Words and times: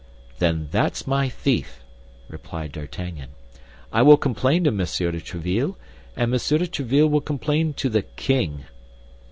"Then 0.39 0.67
that's 0.71 1.05
my 1.05 1.29
thief," 1.29 1.83
replied 2.27 2.71
D'Artagnan. 2.71 3.33
"I 3.93 4.01
will 4.01 4.17
complain 4.17 4.63
to 4.63 4.71
Monsieur 4.71 5.11
de 5.11 5.19
Tréville, 5.19 5.75
and 6.15 6.31
Monsieur 6.31 6.57
de 6.57 6.65
Tréville 6.67 7.07
will 7.07 7.21
complain 7.21 7.73
to 7.73 7.87
the 7.87 8.01
king." 8.01 8.65